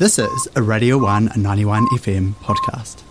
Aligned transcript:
This 0.00 0.18
is 0.18 0.48
a 0.56 0.62
Radio 0.62 0.96
1 0.96 1.32
91 1.36 1.86
FM 1.88 2.32
podcast. 2.36 3.02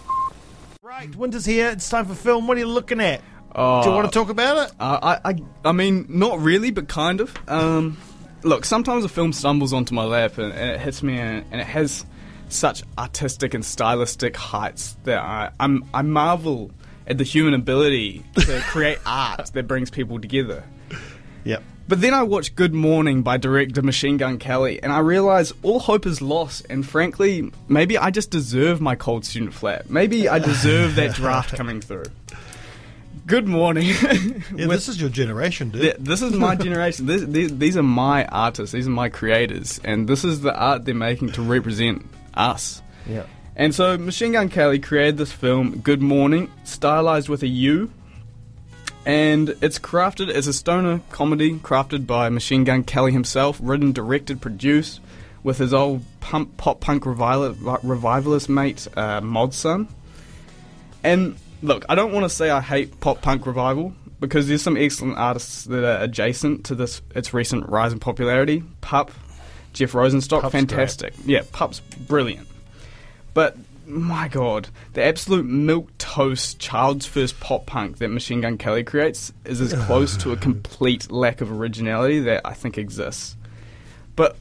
Right, 0.82 1.16
winter's 1.16 1.46
here. 1.46 1.70
It's 1.70 1.88
time 1.88 2.08
for 2.08 2.16
film. 2.16 2.48
What 2.48 2.58
are 2.58 2.62
you 2.62 2.66
looking 2.66 3.00
at? 3.00 3.22
Oh, 3.54 3.84
Do 3.84 3.90
you 3.90 3.96
want 3.96 4.12
to 4.12 4.12
talk 4.12 4.30
about 4.30 4.58
it? 4.58 4.76
Uh, 4.80 5.20
I, 5.24 5.30
I, 5.30 5.36
I 5.66 5.72
mean, 5.72 6.08
not 6.10 6.40
really, 6.40 6.72
but 6.72 6.88
kind 6.88 7.22
of. 7.22 7.32
Um, 7.48 8.00
look, 8.42 8.66
sometimes 8.66 9.06
a 9.06 9.08
film 9.08 9.34
stumbles 9.34 9.72
onto 9.72 9.94
my 9.94 10.04
lap 10.04 10.40
and, 10.40 10.52
and 10.52 10.72
it 10.72 10.80
hits 10.80 11.04
me, 11.04 11.20
and, 11.20 11.46
and 11.52 11.62
it 11.62 11.68
has 11.68 12.08
such 12.48 12.82
artistic 12.98 13.54
and 13.54 13.64
stylistic 13.64 14.36
heights 14.36 14.98
that 15.04 15.20
I, 15.20 15.52
I'm, 15.60 15.88
I 15.94 16.02
marvel 16.02 16.72
at 17.06 17.20
the 17.20 17.24
human 17.24 17.54
ability 17.54 18.26
to 18.34 18.62
create 18.66 18.98
art 19.06 19.52
that 19.54 19.68
brings 19.68 19.92
people 19.92 20.20
together. 20.20 20.64
Yep. 21.44 21.62
But 21.90 22.02
then 22.02 22.14
I 22.14 22.22
watched 22.22 22.56
Good 22.56 22.72
Mourning 22.72 23.24
by 23.24 23.38
director 23.38 23.82
Machine 23.82 24.18
Gun 24.18 24.38
Kelly, 24.38 24.80
and 24.84 24.94
I 24.94 25.00
realized 25.00 25.54
all 25.64 25.80
hope 25.80 26.06
is 26.06 26.22
lost. 26.22 26.68
And 26.70 26.88
frankly, 26.88 27.52
maybe 27.68 27.98
I 27.98 28.12
just 28.12 28.30
deserve 28.30 28.80
my 28.80 28.94
cold 28.94 29.26
student 29.26 29.56
flat. 29.56 29.90
Maybe 29.90 30.30
I 30.30 30.38
deserve 30.38 30.94
that 30.98 31.16
draft 31.16 31.56
coming 31.56 31.82
through. 31.82 32.06
Good 33.26 33.48
Mourning. 33.48 33.88
Yeah, 34.56 34.68
this 34.68 34.88
is 34.88 35.02
your 35.02 35.10
generation, 35.10 35.72
dude. 35.72 35.82
Th- 35.82 35.96
this 35.98 36.22
is 36.22 36.34
my 36.34 36.56
generation. 36.56 37.08
This, 37.08 37.24
these, 37.24 37.58
these 37.58 37.76
are 37.76 37.82
my 37.84 38.26
artists. 38.26 38.72
These 38.72 38.86
are 38.86 38.92
my 38.92 39.10
creators, 39.10 39.82
and 39.84 40.08
this 40.08 40.24
is 40.24 40.42
the 40.42 40.56
art 40.56 40.86
they're 40.86 40.94
making 40.94 41.32
to 41.34 41.42
represent 41.42 42.06
us. 42.36 42.84
Yeah. 43.08 43.24
And 43.56 43.74
so 43.74 43.98
Machine 43.98 44.34
Gun 44.34 44.50
Kelly 44.50 44.78
created 44.78 45.18
this 45.18 45.32
film, 45.32 45.80
Good 45.80 46.04
Mourning, 46.04 46.52
stylized 46.66 47.30
with 47.30 47.42
a 47.42 47.48
U. 47.48 47.92
And 49.06 49.50
it's 49.62 49.80
crafted 49.80 50.30
as 50.30 50.46
a 50.48 50.54
stoner 50.54 51.02
comedy, 51.10 51.56
crafted 51.60 52.06
by 52.06 52.30
Machine 52.30 52.64
Gun 52.64 52.84
Kelly 52.84 53.12
himself, 53.12 53.60
written, 53.62 53.92
directed, 53.92 54.42
produced, 54.42 55.00
with 55.42 55.58
his 55.58 55.74
old 55.74 56.04
pump, 56.20 56.58
pop 56.58 56.80
punk 56.80 57.06
revival, 57.06 57.80
revivalist 57.82 58.50
mate, 58.50 58.88
uh, 58.96 59.22
Mod 59.22 59.54
Sun. 59.54 59.88
And 61.04 61.38
look, 61.64 61.86
I 61.90 61.96
don't 61.96 62.12
want 62.12 62.26
to 62.26 62.30
say 62.30 62.50
I 62.50 62.62
hate 62.62 63.00
pop 63.00 63.22
punk 63.22 63.48
revival, 63.48 63.94
because 64.20 64.48
there's 64.48 64.62
some 64.62 64.76
excellent 64.78 65.18
artists 65.18 65.64
that 65.64 65.84
are 65.84 66.04
adjacent 66.04 66.66
to 66.66 66.76
this 66.76 67.02
its 67.16 67.34
recent 67.34 67.68
rise 67.70 67.94
in 67.94 68.00
popularity. 68.00 68.64
Pup, 68.82 69.12
Jeff 69.74 69.94
Rosenstock, 69.94 70.42
Pup's 70.42 70.52
fantastic. 70.52 71.14
Yeah, 71.26 71.44
Pup's 71.52 71.80
brilliant. 71.80 72.48
But 73.34 73.56
my 73.90 74.28
god, 74.28 74.70
the 74.94 75.04
absolute 75.04 75.46
milk 75.46 75.90
toast 75.98 76.60
child's 76.60 77.06
first 77.06 77.40
pop 77.40 77.66
punk 77.66 77.98
that 77.98 78.10
Machine 78.10 78.42
Gun 78.42 78.58
Kelly 78.58 78.84
creates 78.84 79.34
is 79.46 79.60
as 79.62 79.74
close 79.86 80.16
to 80.18 80.32
a 80.32 80.38
complete 80.48 81.12
lack 81.12 81.42
of 81.42 81.52
originality 81.52 82.20
that 82.22 82.42
I 82.46 82.54
think 82.54 82.78
exists. 82.78 83.36
But 84.16 84.38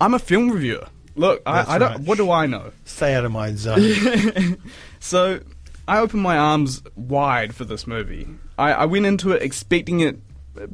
I'm 0.00 0.14
a 0.14 0.18
film 0.18 0.50
reviewer. 0.50 0.86
Look, 1.14 1.42
I, 1.46 1.74
I 1.74 1.78
don't. 1.78 1.90
right. 1.90 2.00
What 2.00 2.18
do 2.18 2.30
I 2.30 2.46
know? 2.46 2.72
Stay 2.84 3.14
out 3.14 3.24
of 3.24 3.32
my 3.32 3.52
zone. 3.54 4.56
So 5.00 5.40
I 5.88 5.98
opened 5.98 6.22
my 6.22 6.36
arms 6.36 6.82
wide 6.94 7.54
for 7.54 7.64
this 7.64 7.86
movie. 7.86 8.28
I, 8.58 8.72
I 8.72 8.84
went 8.84 9.06
into 9.06 9.32
it 9.32 9.42
expecting 9.42 10.00
it 10.00 10.18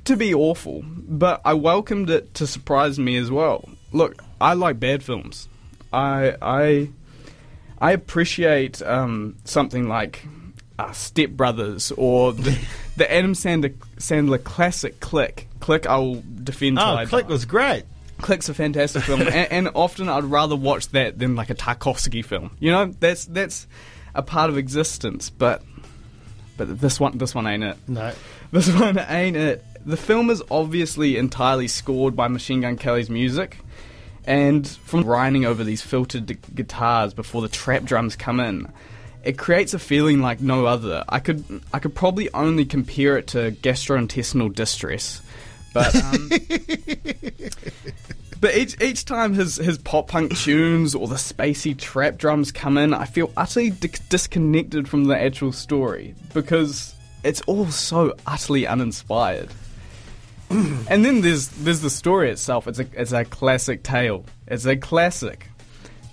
to 0.04 0.16
be 0.16 0.34
awful, 0.34 0.84
but 0.84 1.40
I 1.44 1.54
welcomed 1.54 2.10
it 2.10 2.34
to 2.34 2.46
surprise 2.46 2.98
me 2.98 3.16
as 3.16 3.30
well. 3.30 3.68
Look, 3.92 4.22
I 4.40 4.54
like 4.54 4.80
bad 4.80 5.02
films. 5.04 5.48
I 5.92 6.34
I 6.42 6.90
I 7.78 7.92
appreciate 7.92 8.82
um, 8.82 9.36
something 9.44 9.88
like 9.88 10.24
uh, 10.78 10.92
Step 10.92 11.30
Brothers 11.30 11.92
or 11.92 12.32
the, 12.32 12.58
the 12.96 13.12
Adam 13.12 13.34
Sandler, 13.34 13.74
Sandler 13.98 14.42
classic 14.42 15.00
Click. 15.00 15.48
Click, 15.60 15.86
I 15.86 15.98
will 15.98 16.22
defend. 16.42 16.78
oh, 16.78 16.82
die. 16.82 17.06
Click 17.06 17.28
was 17.28 17.44
great. 17.44 17.84
Click's 18.18 18.48
a 18.48 18.54
fantastic 18.54 19.02
film, 19.02 19.20
and, 19.26 19.30
and 19.30 19.70
often 19.74 20.08
I'd 20.08 20.24
rather 20.24 20.56
watch 20.56 20.88
that 20.88 21.18
than 21.18 21.36
like 21.36 21.50
a 21.50 21.54
Tarkovsky 21.54 22.24
film. 22.24 22.56
You 22.58 22.70
know, 22.70 22.86
that's 22.98 23.26
that's 23.26 23.66
a 24.14 24.22
part 24.22 24.48
of 24.48 24.56
existence. 24.56 25.28
But 25.28 25.62
but 26.56 26.80
this 26.80 26.98
one 26.98 27.18
this 27.18 27.34
one 27.34 27.46
ain't 27.46 27.64
it. 27.64 27.76
No. 27.86 28.12
This 28.52 28.72
one 28.72 28.98
ain't 28.98 29.36
it. 29.36 29.64
The 29.84 29.96
film 29.96 30.30
is 30.30 30.42
obviously 30.50 31.16
entirely 31.16 31.68
scored 31.68 32.16
by 32.16 32.28
Machine 32.28 32.62
Gun 32.62 32.76
Kelly's 32.76 33.10
music, 33.10 33.58
and 34.26 34.66
from 34.66 35.02
grinding 35.02 35.44
over 35.44 35.64
these 35.64 35.82
filtered 35.82 36.26
d- 36.26 36.36
guitars 36.54 37.14
before 37.14 37.42
the 37.42 37.48
trap 37.48 37.84
drums 37.84 38.16
come 38.16 38.40
in, 38.40 38.70
it 39.24 39.38
creates 39.38 39.74
a 39.74 39.78
feeling 39.78 40.20
like 40.20 40.40
no 40.40 40.66
other. 40.66 41.04
I 41.08 41.18
could 41.20 41.44
I 41.72 41.78
could 41.78 41.94
probably 41.94 42.32
only 42.32 42.64
compare 42.64 43.16
it 43.18 43.28
to 43.28 43.52
gastrointestinal 43.52 44.54
distress, 44.54 45.22
but. 45.72 45.94
Um, 45.94 46.30
But 48.38 48.54
each 48.54 48.80
each 48.82 49.06
time 49.06 49.32
his 49.32 49.56
his 49.56 49.78
pop 49.78 50.08
punk 50.08 50.36
tunes 50.36 50.94
or 50.94 51.08
the 51.08 51.14
spacey 51.14 51.76
trap 51.76 52.18
drums 52.18 52.52
come 52.52 52.76
in, 52.76 52.92
I 52.92 53.06
feel 53.06 53.32
utterly 53.36 53.70
di- 53.70 53.90
disconnected 54.10 54.88
from 54.88 55.04
the 55.04 55.18
actual 55.18 55.52
story 55.52 56.14
because 56.34 56.94
it's 57.24 57.40
all 57.42 57.66
so 57.70 58.14
utterly 58.26 58.66
uninspired. 58.66 59.48
and 60.50 61.04
then 61.04 61.20
there's 61.20 61.48
there's 61.48 61.80
the 61.80 61.90
story 61.90 62.30
itself. 62.30 62.68
It's 62.68 62.78
a 62.78 62.86
it's 62.92 63.12
a 63.12 63.24
classic 63.24 63.82
tale. 63.82 64.24
It's 64.46 64.66
a 64.66 64.76
classic. 64.76 65.48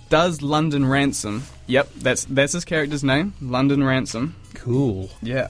Does 0.08 0.42
London 0.42 0.86
Ransom? 0.86 1.44
Yep, 1.66 1.90
that's 1.96 2.24
that's 2.26 2.52
his 2.52 2.64
character's 2.64 3.04
name, 3.04 3.34
London 3.40 3.82
Ransom. 3.82 4.36
Cool. 4.54 5.10
Yeah. 5.22 5.48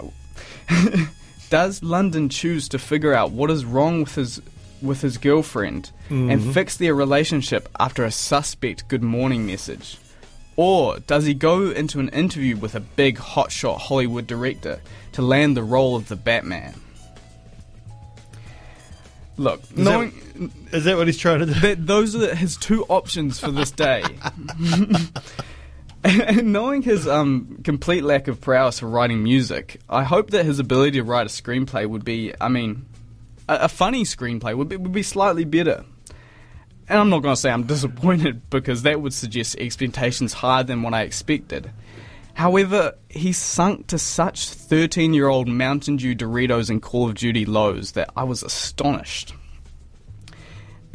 Does 1.51 1.83
London 1.83 2.29
choose 2.29 2.69
to 2.71 2.79
figure 2.79 3.15
out 3.15 3.31
what 3.31 3.51
is 3.51 3.65
wrong 3.65 4.01
with 4.01 4.15
his 4.15 4.41
with 4.83 5.01
his 5.01 5.19
girlfriend 5.19 5.91
and 6.11 6.31
mm-hmm. 6.31 6.53
fix 6.53 6.77
their 6.77 6.95
relationship 6.95 7.69
after 7.81 8.05
a 8.05 8.11
suspect 8.11 8.89
good 8.89 9.03
morning 9.03 9.47
message? 9.47 9.99
Or 10.57 10.99
does 11.01 11.25
he 11.25 11.35
go 11.35 11.71
into 11.71 12.01
an 12.01 12.11
interview 12.11 12.57
with 12.57 12.75
a 12.75 12.81
big 12.81 13.17
hotshot 13.17 13.79
Hollywood 13.79 14.27
director 14.27 14.81
to 15.13 15.23
land 15.23 15.57
the 15.57 15.63
role 15.63 15.97
of 15.97 16.09
the 16.09 16.17
Batman? 16.17 16.75
Look, 19.37 19.63
that- 19.63 19.79
knowing 19.79 20.53
Is 20.73 20.85
that 20.85 20.97
what 20.97 21.07
he's 21.07 21.19
trying 21.19 21.41
to 21.41 21.47
do? 21.47 21.55
that 21.61 21.87
those 21.87 22.15
are 22.15 22.35
his 22.35 22.57
two 22.57 22.85
options 22.85 23.41
for 23.41 23.51
this 23.51 23.71
day. 23.71 24.03
and 26.05 26.53
knowing 26.53 26.83
his 26.83 27.09
um, 27.09 27.61
complete 27.65 28.05
lack 28.05 28.29
of 28.29 28.41
prowess 28.41 28.81
for 28.81 28.89
writing 28.89 29.23
music, 29.23 29.81
I 29.89 30.05
hope 30.05 30.31
that 30.31 30.45
his 30.45 30.59
ability 30.59 30.99
to 30.99 31.03
write 31.03 31.27
a 31.27 31.31
screenplay 31.31 31.87
would 31.87 32.05
be, 32.05 32.33
I 32.41 32.49
mean, 32.49 32.87
a, 33.49 33.61
a 33.63 33.69
funny 33.69 34.05
screenplay 34.05 34.57
would 34.57 34.69
be, 34.69 34.77
would 34.77 34.93
be 34.93 35.03
slightly 35.03 35.45
better. 35.45 35.85
And 36.89 36.99
I'm 36.99 37.09
not 37.09 37.23
going 37.23 37.35
to 37.35 37.41
say 37.41 37.51
I'm 37.51 37.65
disappointed 37.65 38.51
because 38.51 38.83
that 38.83 39.01
would 39.01 39.15
suggest 39.15 39.57
expectations 39.57 40.35
higher 40.35 40.63
than 40.63 40.83
what 40.83 40.93
I 40.93 41.03
expected. 41.03 41.71
However, 42.35 42.95
he 43.09 43.33
sunk 43.33 43.87
to 43.89 43.99
such 43.99 44.49
13 44.49 45.15
year 45.15 45.29
old 45.29 45.49
Mountain 45.49 45.97
Dew 45.97 46.15
Doritos 46.15 46.69
and 46.69 46.83
Call 46.83 47.09
of 47.09 47.15
Duty 47.15 47.45
lows 47.45 47.93
that 47.93 48.11
I 48.17 48.25
was 48.25 48.43
astonished 48.43 49.35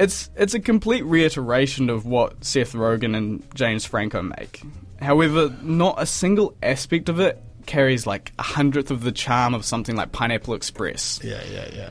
it's 0.00 0.30
it's 0.34 0.54
a 0.54 0.60
complete 0.60 1.04
reiteration 1.04 1.90
of 1.90 2.06
what 2.06 2.42
Seth 2.42 2.72
Rogen 2.72 3.14
and 3.14 3.46
James 3.54 3.84
Franco 3.84 4.22
make. 4.22 4.62
However, 5.00 5.54
not 5.62 6.00
a 6.00 6.06
single 6.06 6.56
aspect 6.62 7.10
of 7.10 7.20
it 7.20 7.40
carries 7.66 8.06
like 8.06 8.32
a 8.38 8.42
hundredth 8.42 8.90
of 8.90 9.02
the 9.02 9.12
charm 9.12 9.52
of 9.52 9.64
something 9.64 9.94
like 9.94 10.10
Pineapple 10.10 10.54
Express. 10.54 11.20
Yeah, 11.22 11.42
yeah, 11.52 11.68
yeah. 11.72 11.90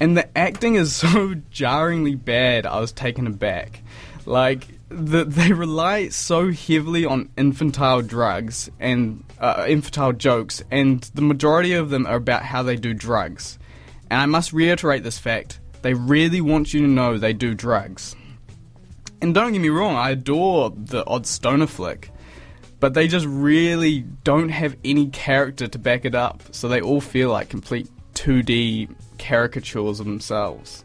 And 0.00 0.16
the 0.16 0.36
acting 0.36 0.74
is 0.74 0.94
so 0.96 1.34
jarringly 1.50 2.16
bad, 2.16 2.66
I 2.66 2.80
was 2.80 2.90
taken 2.90 3.28
aback. 3.28 3.82
Like, 4.26 4.66
the, 4.92 5.24
they 5.24 5.52
rely 5.52 6.08
so 6.08 6.50
heavily 6.50 7.04
on 7.04 7.30
infantile 7.36 8.02
drugs 8.02 8.70
and 8.78 9.24
uh, 9.38 9.66
infantile 9.68 10.12
jokes, 10.12 10.62
and 10.70 11.02
the 11.14 11.22
majority 11.22 11.72
of 11.74 11.90
them 11.90 12.06
are 12.06 12.16
about 12.16 12.42
how 12.42 12.62
they 12.62 12.76
do 12.76 12.94
drugs. 12.94 13.58
And 14.10 14.20
I 14.20 14.26
must 14.26 14.52
reiterate 14.52 15.02
this 15.02 15.18
fact 15.18 15.58
they 15.82 15.94
really 15.94 16.40
want 16.40 16.72
you 16.72 16.80
to 16.82 16.86
know 16.86 17.18
they 17.18 17.32
do 17.32 17.54
drugs. 17.54 18.14
And 19.20 19.34
don't 19.34 19.52
get 19.52 19.60
me 19.60 19.68
wrong, 19.68 19.96
I 19.96 20.10
adore 20.10 20.70
the 20.70 21.04
odd 21.06 21.26
stoner 21.26 21.66
flick, 21.66 22.10
but 22.80 22.94
they 22.94 23.08
just 23.08 23.26
really 23.26 24.00
don't 24.24 24.48
have 24.48 24.76
any 24.84 25.08
character 25.08 25.68
to 25.68 25.78
back 25.78 26.04
it 26.04 26.14
up, 26.14 26.42
so 26.52 26.68
they 26.68 26.80
all 26.80 27.00
feel 27.00 27.30
like 27.30 27.48
complete 27.48 27.88
2D 28.14 28.94
caricatures 29.18 30.00
of 30.00 30.06
themselves. 30.06 30.84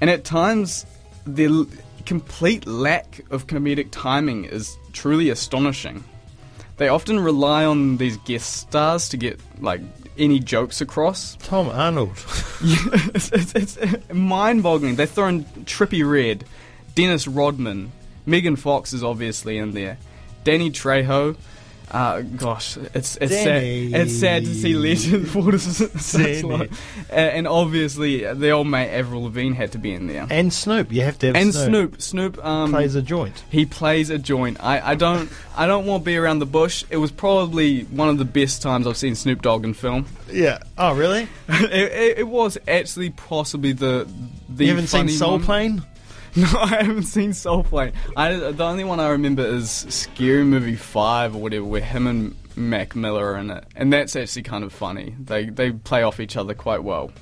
And 0.00 0.10
at 0.10 0.24
times, 0.24 0.86
their 1.26 1.48
l- 1.48 1.66
complete 2.04 2.66
lack 2.66 3.20
of 3.30 3.46
comedic 3.46 3.88
timing 3.90 4.44
is 4.44 4.76
truly 4.92 5.30
astonishing. 5.30 6.04
They 6.76 6.88
often 6.88 7.20
rely 7.20 7.64
on 7.64 7.98
these 7.98 8.16
guest 8.18 8.52
stars 8.56 9.08
to 9.10 9.16
get 9.16 9.38
like 9.60 9.80
any 10.18 10.40
jokes 10.40 10.80
across. 10.80 11.36
Tom 11.36 11.68
Arnold. 11.68 12.16
It's, 12.66 13.30
it's, 13.30 13.76
it's 13.76 14.12
mind-boggling. 14.12 14.96
They 14.96 15.04
throw 15.04 15.28
in 15.28 15.44
Trippie 15.66 16.08
Redd, 16.08 16.46
Dennis 16.94 17.28
Rodman, 17.28 17.92
Megan 18.24 18.56
Fox 18.56 18.92
is 18.94 19.04
obviously 19.04 19.58
in 19.58 19.72
there, 19.72 19.98
Danny 20.44 20.70
Trejo, 20.70 21.36
Uh, 21.90 22.22
gosh, 22.22 22.76
it's 22.94 23.16
it's 23.20 23.30
Danny. 23.32 23.90
sad. 23.92 24.00
It's 24.00 24.14
sad 24.18 24.44
to 24.44 24.54
see 24.54 24.74
Legend 24.74 25.28
fall 25.28 25.50
to 25.50 25.58
such 25.58 26.12
Danny. 26.22 26.68
A- 27.10 27.14
And 27.14 27.46
obviously, 27.46 28.24
the 28.34 28.50
old 28.50 28.66
mate 28.66 28.90
Avril 28.90 29.24
Lavigne 29.24 29.54
had 29.54 29.72
to 29.72 29.78
be 29.78 29.92
in 29.92 30.06
there. 30.06 30.26
And 30.30 30.52
Snoop, 30.52 30.90
you 30.92 31.02
have 31.02 31.18
to 31.20 31.26
have 31.28 31.36
And 31.36 31.52
Snoop. 31.52 32.00
Snoop, 32.00 32.02
Snoop 32.36 32.44
um, 32.44 32.70
plays 32.72 32.94
a 32.94 33.02
joint. 33.02 33.44
He 33.50 33.66
plays 33.66 34.10
a 34.10 34.18
joint. 34.18 34.56
I, 34.60 34.92
I 34.92 34.94
don't 34.94 35.30
I 35.56 35.66
don't 35.66 35.86
want 35.86 36.02
to 36.02 36.04
be 36.06 36.16
around 36.16 36.38
the 36.40 36.46
bush. 36.46 36.84
It 36.90 36.96
was 36.96 37.12
probably 37.12 37.82
one 37.84 38.08
of 38.08 38.18
the 38.18 38.24
best 38.24 38.62
times 38.62 38.86
I've 38.86 38.96
seen 38.96 39.14
Snoop 39.14 39.42
Dogg 39.42 39.64
in 39.64 39.74
film. 39.74 40.06
Yeah. 40.32 40.58
Oh, 40.78 40.94
really? 40.94 41.28
it, 41.48 41.72
it, 41.92 42.18
it 42.20 42.26
was 42.28 42.58
actually 42.66 43.10
possibly 43.10 43.72
the 43.72 44.08
the 44.48 44.64
you 44.64 44.70
haven't 44.70 44.88
seen 44.88 45.08
Soul. 45.10 45.38
Plane? 45.38 45.82
No, 46.36 46.48
I 46.58 46.82
haven't 46.82 47.04
seen 47.04 47.32
Soul 47.32 47.62
Plane. 47.62 47.92
I, 48.16 48.34
the 48.34 48.64
only 48.64 48.82
one 48.82 48.98
I 48.98 49.10
remember 49.10 49.46
is 49.46 49.70
Scary 49.70 50.42
Movie 50.42 50.74
Five 50.74 51.36
or 51.36 51.40
whatever, 51.40 51.64
where 51.64 51.80
him 51.80 52.08
and 52.08 52.34
Mac 52.56 52.96
Miller 52.96 53.34
are 53.34 53.36
in 53.36 53.50
it, 53.50 53.64
and 53.76 53.92
that's 53.92 54.16
actually 54.16 54.42
kind 54.42 54.64
of 54.64 54.72
funny. 54.72 55.14
They 55.18 55.46
they 55.46 55.70
play 55.70 56.02
off 56.02 56.18
each 56.18 56.36
other 56.36 56.52
quite 56.54 56.82
well. 56.82 57.12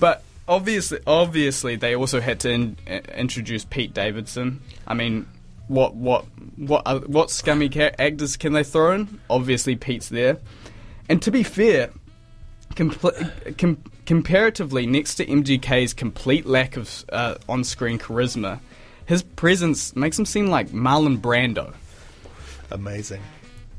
But 0.00 0.24
obviously, 0.48 0.98
obviously, 1.06 1.76
they 1.76 1.94
also 1.94 2.20
had 2.20 2.40
to 2.40 2.50
in, 2.50 2.76
uh, 2.88 3.00
introduce 3.14 3.64
Pete 3.64 3.94
Davidson. 3.94 4.62
I 4.84 4.94
mean, 4.94 5.28
what 5.68 5.94
what 5.94 6.24
what 6.56 6.82
uh, 6.86 6.98
what 7.00 7.30
scummy 7.30 7.70
actors 7.98 8.36
can 8.36 8.52
they 8.52 8.64
throw 8.64 8.94
in? 8.94 9.20
Obviously, 9.30 9.76
Pete's 9.76 10.08
there. 10.08 10.38
And 11.08 11.22
to 11.22 11.30
be 11.30 11.44
fair, 11.44 11.90
compl- 12.78 13.58
com- 13.58 13.82
comparatively, 14.06 14.86
next 14.86 15.16
to 15.16 15.26
MGK's 15.26 15.92
complete 15.92 16.46
lack 16.46 16.76
of 16.76 17.04
uh, 17.10 17.34
on-screen 17.48 17.98
charisma, 17.98 18.60
his 19.04 19.22
presence 19.22 19.94
makes 19.96 20.18
him 20.18 20.24
seem 20.24 20.46
like 20.46 20.68
Marlon 20.68 21.18
Brando. 21.18 21.74
Amazing. 22.70 23.22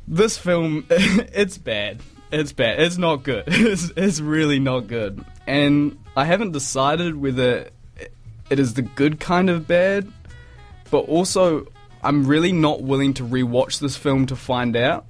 This 0.07 0.37
film, 0.37 0.85
it's 0.89 1.57
bad. 1.57 2.01
It's 2.31 2.51
bad. 2.51 2.79
It's 2.79 2.97
not 2.97 3.23
good. 3.23 3.45
It's, 3.47 3.91
it's 3.95 4.19
really 4.19 4.59
not 4.59 4.81
good. 4.81 5.23
And 5.47 5.97
I 6.15 6.25
haven't 6.25 6.51
decided 6.51 7.15
whether 7.15 7.69
it 8.49 8.59
is 8.59 8.73
the 8.73 8.81
good 8.81 9.19
kind 9.19 9.49
of 9.49 9.67
bad, 9.67 10.11
but 10.91 10.99
also 10.99 11.67
I'm 12.03 12.25
really 12.25 12.51
not 12.51 12.81
willing 12.81 13.13
to 13.15 13.23
rewatch 13.23 13.79
this 13.79 13.95
film 13.95 14.25
to 14.27 14.35
find 14.35 14.75
out. 14.75 15.05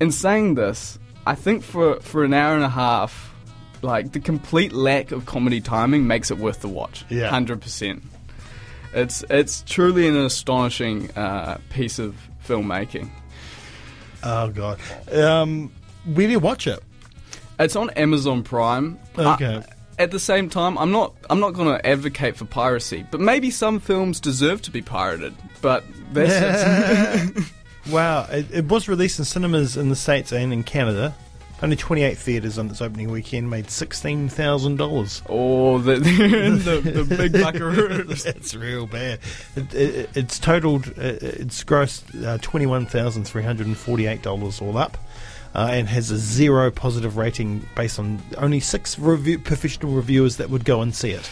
In 0.00 0.12
saying 0.12 0.54
this, 0.56 0.98
I 1.26 1.34
think 1.34 1.62
for 1.62 2.00
for 2.00 2.24
an 2.24 2.32
hour 2.32 2.54
and 2.54 2.64
a 2.64 2.68
half, 2.68 3.34
like 3.82 4.12
the 4.12 4.20
complete 4.20 4.72
lack 4.72 5.12
of 5.12 5.26
comedy 5.26 5.60
timing 5.60 6.06
makes 6.06 6.30
it 6.30 6.38
worth 6.38 6.60
the 6.60 6.68
watch. 6.68 7.04
Yeah. 7.08 7.28
hundred 7.28 7.60
percent. 7.60 8.02
It's 8.94 9.24
it's 9.28 9.62
truly 9.66 10.06
an 10.08 10.16
astonishing 10.16 11.10
uh, 11.16 11.58
piece 11.70 11.98
of 11.98 12.14
filmmaking. 12.46 13.10
Oh 14.22 14.50
god. 14.50 14.78
Um, 15.12 15.72
where 16.04 16.26
do 16.26 16.32
you 16.32 16.38
watch 16.40 16.66
it? 16.66 16.82
It's 17.58 17.76
on 17.76 17.90
Amazon 17.90 18.42
Prime. 18.42 18.98
Okay. 19.18 19.56
Uh, 19.56 19.62
at 19.98 20.10
the 20.10 20.20
same 20.20 20.48
time, 20.48 20.78
I'm 20.78 20.92
not 20.92 21.14
I'm 21.28 21.40
not 21.40 21.54
going 21.54 21.76
to 21.76 21.86
advocate 21.86 22.36
for 22.36 22.44
piracy, 22.44 23.04
but 23.10 23.20
maybe 23.20 23.50
some 23.50 23.80
films 23.80 24.20
deserve 24.20 24.62
to 24.62 24.70
be 24.70 24.82
pirated. 24.82 25.34
But 25.62 25.84
that's 26.12 27.32
Wow, 27.90 28.26
it, 28.30 28.46
it 28.52 28.66
was 28.66 28.88
released 28.88 29.18
in 29.18 29.24
cinemas 29.24 29.76
in 29.76 29.88
the 29.90 29.96
States 29.96 30.32
and 30.32 30.52
in 30.52 30.62
Canada. 30.64 31.14
Only 31.62 31.76
28 31.76 32.18
theatres 32.18 32.58
on 32.58 32.68
its 32.68 32.82
opening 32.82 33.10
weekend 33.10 33.48
made 33.48 33.68
$16,000. 33.68 35.22
oh 35.30 35.78
the 35.82 35.96
the, 35.96 36.80
the 36.80 37.16
big 37.16 37.32
buckaroos. 37.42 38.24
That's 38.24 38.54
real 38.54 38.86
bad. 38.86 39.20
It, 39.54 39.74
it, 39.74 40.10
it's 40.14 40.38
totaled, 40.38 40.88
uh, 40.88 41.16
it's 41.22 41.64
grossed 41.64 42.02
uh, 42.22 42.36
$21,348 42.38 44.62
all 44.62 44.76
up. 44.76 44.98
Uh, 45.54 45.68
and 45.70 45.88
has 45.88 46.10
a 46.10 46.18
zero 46.18 46.70
positive 46.70 47.16
rating 47.16 47.66
based 47.74 47.98
on 47.98 48.20
only 48.36 48.60
six 48.60 48.98
review, 48.98 49.38
professional 49.38 49.92
reviewers 49.92 50.36
that 50.36 50.50
would 50.50 50.66
go 50.66 50.82
and 50.82 50.94
see 50.94 51.12
it. 51.12 51.30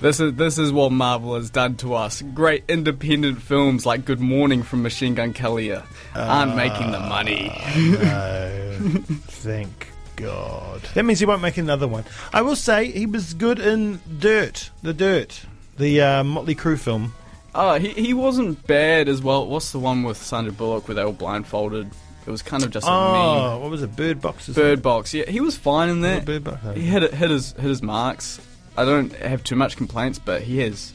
This 0.00 0.20
is 0.20 0.34
this 0.34 0.58
is 0.58 0.72
what 0.72 0.92
Marvel 0.92 1.34
has 1.36 1.50
done 1.50 1.76
to 1.76 1.94
us. 1.94 2.20
Great 2.34 2.64
independent 2.68 3.40
films 3.40 3.86
like 3.86 4.04
Good 4.04 4.20
Mourning 4.20 4.62
from 4.62 4.82
Machine 4.82 5.14
Gun 5.14 5.32
Kelly 5.32 5.72
aren't 6.14 6.56
making 6.56 6.90
the 6.90 7.00
money. 7.00 7.48
No, 7.76 8.78
thank 9.28 9.88
God. 10.16 10.82
That 10.94 11.04
means 11.04 11.20
he 11.20 11.26
won't 11.26 11.42
make 11.42 11.56
another 11.56 11.88
one. 11.88 12.04
I 12.32 12.42
will 12.42 12.56
say 12.56 12.90
he 12.90 13.06
was 13.06 13.34
good 13.34 13.58
in 13.58 14.00
Dirt, 14.18 14.70
The 14.82 14.92
Dirt, 14.92 15.42
the 15.78 16.00
uh, 16.00 16.24
Motley 16.24 16.54
Crue 16.54 16.78
film. 16.78 17.14
Oh, 17.54 17.78
he 17.78 17.90
he 17.90 18.14
wasn't 18.14 18.66
bad 18.66 19.08
as 19.08 19.22
well. 19.22 19.46
What's 19.46 19.72
the 19.72 19.78
one 19.78 20.02
with 20.02 20.16
Sandra 20.16 20.52
Bullock 20.52 20.88
where 20.88 20.96
they 20.96 21.04
were 21.04 21.12
blindfolded? 21.12 21.90
It 22.26 22.30
was 22.30 22.42
kind 22.42 22.62
of 22.64 22.70
just. 22.70 22.86
Oh, 22.88 23.58
what 23.60 23.70
was 23.70 23.82
it? 23.82 23.94
Bird 23.94 24.20
Box. 24.20 24.48
Bird 24.48 24.80
it? 24.80 24.82
Box, 24.82 25.14
yeah, 25.14 25.30
he 25.30 25.40
was 25.40 25.56
fine 25.56 25.88
in 25.88 26.00
that. 26.00 26.24
Bird 26.24 26.42
Box. 26.42 26.58
He 26.74 26.82
hit 26.82 27.02
it, 27.02 27.14
hit 27.14 27.30
his 27.30 27.52
hit 27.52 27.62
his 27.64 27.82
marks. 27.82 28.40
I 28.76 28.84
don't 28.84 29.12
have 29.16 29.44
too 29.44 29.56
much 29.56 29.76
complaints, 29.76 30.18
but 30.18 30.42
he 30.42 30.58
has 30.58 30.92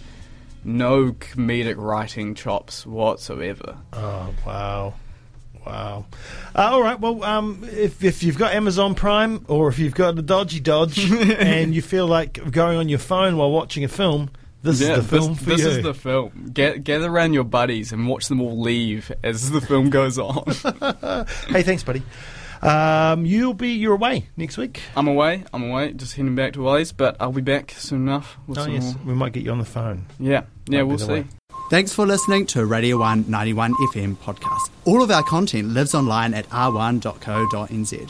no 0.63 1.13
comedic 1.13 1.75
writing 1.77 2.35
chops 2.35 2.85
whatsoever. 2.85 3.77
Oh 3.93 4.33
wow, 4.45 4.93
wow. 5.65 6.05
Uh, 6.55 6.69
all 6.71 6.81
right. 6.81 6.99
Well, 6.99 7.23
um, 7.23 7.67
if 7.71 8.03
if 8.03 8.23
you've 8.23 8.37
got 8.37 8.53
Amazon 8.53 8.95
Prime 8.95 9.45
or 9.47 9.69
if 9.69 9.79
you've 9.79 9.95
got 9.95 10.17
a 10.17 10.21
dodgy 10.21 10.59
dodge 10.59 11.11
and 11.11 11.73
you 11.73 11.81
feel 11.81 12.07
like 12.07 12.51
going 12.51 12.77
on 12.77 12.89
your 12.89 12.99
phone 12.99 13.37
while 13.37 13.51
watching 13.51 13.83
a 13.83 13.87
film, 13.87 14.29
this 14.61 14.81
yeah, 14.81 14.97
is 14.97 14.97
the 14.97 15.03
film 15.03 15.33
this, 15.33 15.39
for 15.39 15.49
this 15.49 15.61
you. 15.61 15.67
is 15.67 15.83
the 15.83 15.93
film. 15.93 16.51
Get, 16.53 16.83
gather 16.83 17.09
around 17.09 17.33
your 17.33 17.45
buddies 17.45 17.93
and 17.93 18.07
watch 18.07 18.27
them 18.27 18.41
all 18.41 18.59
leave 18.59 19.11
as 19.23 19.51
the 19.51 19.61
film 19.61 19.89
goes 19.89 20.19
on. 20.19 20.43
hey, 21.49 21.63
thanks, 21.63 21.83
buddy. 21.83 22.03
Um, 22.61 23.25
you'll 23.25 23.53
be 23.53 23.69
you're 23.69 23.93
away 23.95 24.27
next 24.37 24.57
week. 24.57 24.81
I'm 24.95 25.07
away. 25.07 25.43
I'm 25.53 25.69
away. 25.69 25.93
Just 25.93 26.15
heading 26.15 26.35
back 26.35 26.53
to 26.53 26.61
Wally's, 26.61 26.91
but 26.91 27.15
I'll 27.19 27.31
be 27.31 27.41
back 27.41 27.71
soon 27.77 28.01
enough. 28.07 28.37
With 28.47 28.57
Oh 28.57 28.63
some 28.63 28.73
yes, 28.73 28.83
more. 28.95 29.03
we 29.05 29.13
might 29.13 29.31
get 29.33 29.43
you 29.43 29.51
on 29.51 29.59
the 29.59 29.65
phone. 29.65 30.05
Yeah, 30.19 30.43
yeah, 30.67 30.79
Might 30.79 30.83
be 30.83 30.83
we'll 30.83 30.97
see. 30.99 31.07
way. 31.07 31.25
Thanks 31.69 31.93
for 31.93 32.05
listening 32.05 32.45
to 32.47 32.65
Radio 32.65 32.97
1 32.97 33.25
91 33.27 33.73
FM 33.93 34.15
podcast. 34.17 34.69
All 34.85 35.03
of 35.03 35.11
our 35.11 35.23
content 35.23 35.69
lives 35.69 35.93
online 35.93 36.33
at 36.33 36.49
r1.co.nz. 36.49 38.09